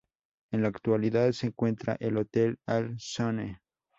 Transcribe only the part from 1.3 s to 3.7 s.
se encuentra el Hotel Al Sonne.